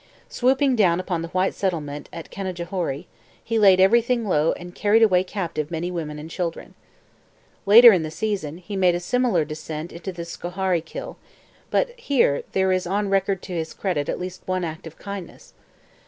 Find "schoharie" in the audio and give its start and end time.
10.25-10.81